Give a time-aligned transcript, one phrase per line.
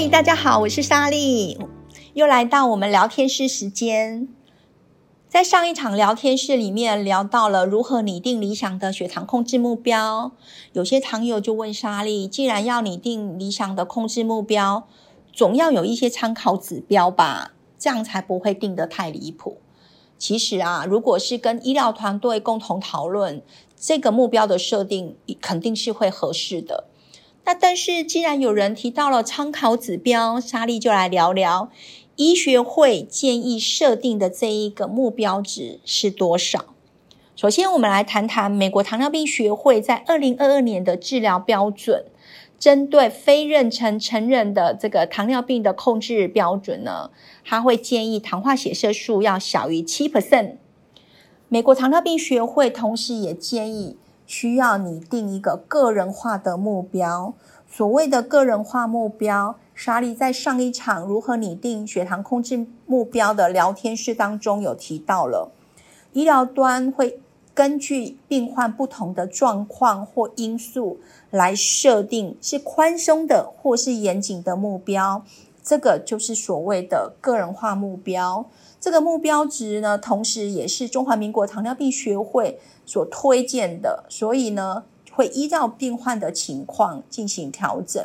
[0.00, 1.58] 嗨，大家好，我是莎莉，
[2.14, 4.26] 又来到我们聊天室时间。
[5.28, 10.32] 在上一场聊天室里面聊到了如何拟定理想的血糖控制目标，
[10.72, 14.88] 有些糖友就问莎莉，既然要拟定理想的控制目标，
[15.34, 19.58] 总要有一些参考指标吧，这样才不会定得太离谱。
[20.16, 23.42] 其实啊，如果是跟医疗团队共同讨论
[23.76, 26.84] 这个目标的设定，肯定是会合适的。
[27.44, 31.70] 那但是，既然有人提到了参考指标，莎莉就来聊聊
[32.16, 36.66] 医学会建议设定的这一个目标值是多少。
[37.34, 42.04] 首先，我们来谈谈美国糖尿病学会在二零二二年的治疗标准。
[42.58, 47.10] 针对非妊娠成人的这个糖尿病的控制标准呢，
[47.42, 50.56] 他会建议糖化血色素要小于七 percent。
[51.48, 53.96] 美国糖尿病学会同时也建议
[54.30, 57.34] 需要拟定一个个人化的目标。
[57.68, 65.50] 所谓的个人化目标，莎莉在上一场如何拟定血糖控制目标的聊天室当中有提到了，
[66.12, 67.20] 医疗端会。
[67.52, 70.98] 根据病患不同的状况或因素
[71.30, 75.22] 来设定是宽松的或是严谨的目标，
[75.70, 78.50] 这个就是所谓的个人化目标。
[78.80, 84.82] 这个目标值呢，同时也是中华民国糖尿病学会所推荐的，所以呢，
[85.12, 88.04] 会依照病患的情况进行调整。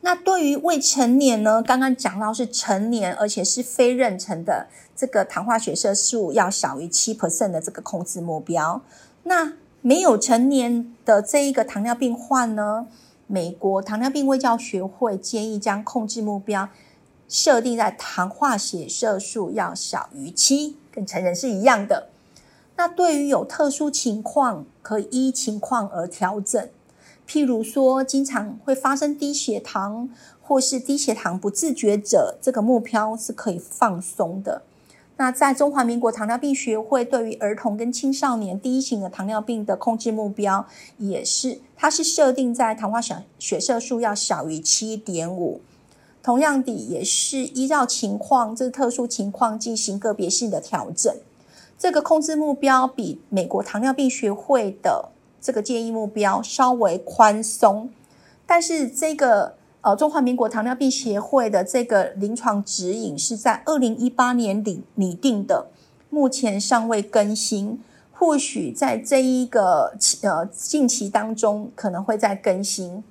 [0.00, 1.62] 那对于未成年呢？
[1.62, 8.80] 刚刚讲到是成年，而且是非妊娠的，这个糖化血色素要小于七 percent 的这个控制目标。
[9.24, 9.52] 那
[9.82, 12.86] 没有成年的这一个糖尿病患呢？
[13.26, 16.68] 美国糖尿病卫教学会建议将控制目标
[17.28, 22.08] 设定在糖化血色素要小于七，跟成人是一样的。
[22.76, 26.68] 那对于有特殊情况，可以依情况而调整。
[27.26, 30.10] 譬如说，经常会发生低血糖
[30.42, 34.62] 或是低血糖不自觉者，这个目标是可以放松的。
[35.16, 40.66] 那在中华民国糖尿病学会对于儿童跟青少年第一型的糖尿病的控制目标，
[40.98, 45.60] 也是它是设定在糖化血血色素要小于七点五。
[46.22, 51.14] 同样的，也是依照情况，这特殊情况进行个别性的调整。
[51.78, 55.10] 这个控制目标比美国糖尿病学会的。
[55.40, 57.90] 这个建议目标稍微宽松，
[58.46, 65.66] 但是这个呃中华民国糖尿病协会的这个临床指引是在二零一八年拟拟定的，
[66.08, 67.78] 目前尚未更新，
[68.10, 73.04] 或许在这一个呃近期当中可能会再更新。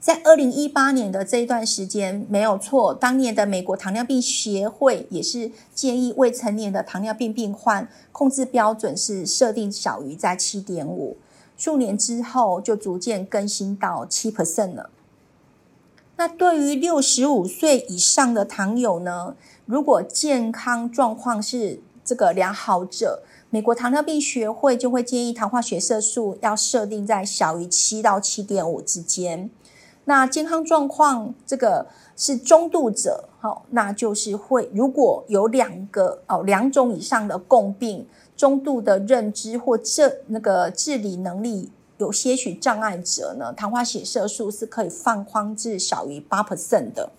[0.00, 11.18] 在二零一八年的这一段时间没有错，当年的美国糖尿病协会也是建议未成年的糖尿病病患控制标准是设定小于在七点五，
[11.58, 14.88] 数年之后就逐渐更新到七 percent 了。
[16.18, 19.36] 那对于六十五岁以上的糖友呢，
[19.66, 29.48] 如果健康状况是这个良好者，美国糖尿病学会就会建议糖化血色素要设定在小于七到七点五之间。
[30.06, 31.86] 那健康状况这个
[32.16, 38.04] 是中度者，好，那就是会如果有两个哦两种以上的共病，
[38.36, 47.10] 中度的认知或这那个自理能力有些许障碍者呢，糖化血色素是可以放宽至小于八 percent 的。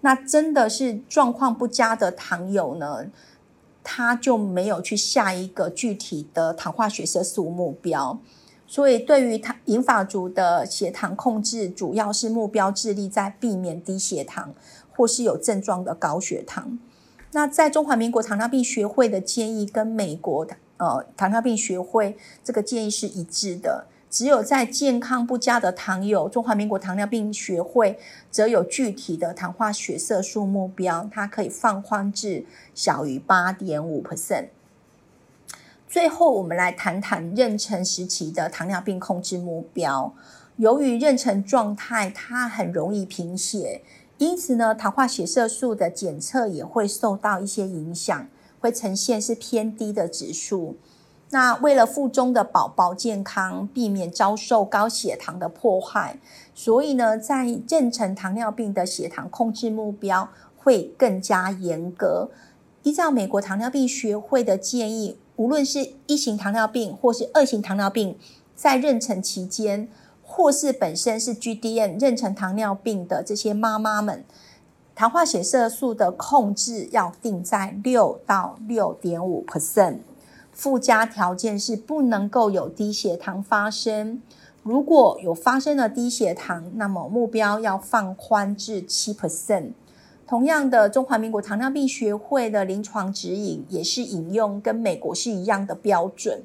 [0.00, 3.06] 那真的是状况不佳的糖友呢，
[3.82, 8.18] 他就没有去下一个具体的糖化血色素目标。
[8.66, 14.54] 所以，对于糖银发族的血糖控制，主要是目标致力在避免低血糖
[14.96, 16.78] 或是有症状的高血糖。
[17.32, 23.86] 那在中华民国糖尿病学会的建议跟美国的呃糖尿病学会这个建议是一致的。
[24.10, 27.98] 只有在健康不佳的糖友，中华民国糖尿病学会
[28.30, 32.44] 则有具体的糖化血色素目标，它可以放宽至
[32.74, 34.48] 小于八点五 percent。
[35.88, 40.12] 最后，我们来谈谈妊娠时期的糖尿病控制目标。
[40.56, 43.80] 由于妊娠状态它很容易贫血，
[44.18, 48.28] 因此呢，糖化血色素的检测也会受到一些影响，
[48.62, 50.76] 会呈现是偏低的指数。
[51.30, 56.18] 那为了腹中的宝宝健康，避免遭受高血糖的迫害，
[56.54, 62.30] 所以呢，在妊娠糖尿病的血糖控制目标会更加严格。
[62.82, 65.18] 依照美国糖尿病学会的建议。
[65.36, 68.16] 无论是一型糖尿病或是二型糖尿病，
[68.54, 69.88] 在妊娠期间，
[70.22, 74.24] 或是本身是 GDM 妊娠糖尿病的这些妈妈们，
[74.94, 79.98] 糖化血色素的控制要定在六到六点五 percent。
[80.52, 84.20] 附加条件是不能够有低血糖发生。
[84.62, 89.72] 如果有发生了低血糖，那么目标要放宽至七 percent。
[90.26, 96.42] 同样的，中华民国糖尿病学会的临床指引也是引用跟美国是一样的标准。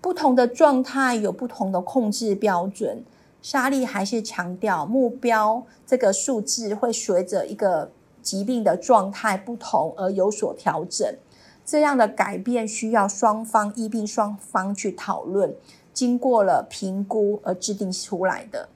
[0.00, 3.04] 不同的状态有不同的控制标准。
[3.42, 7.90] 莎莉还是强调，目标这个数字会随着一个
[8.22, 11.16] 疾病的状态不同而有所调整。
[11.64, 15.54] 这样的改变需要双方医病双方去讨论，
[15.92, 18.68] 经过了评估而制定出来的。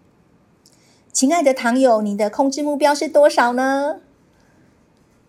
[1.12, 4.00] 亲爱的糖友，你的控制目标是多少呢？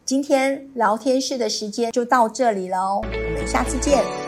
[0.04, 4.27] 今天聊天室的时间就到这里喽，我们下次见。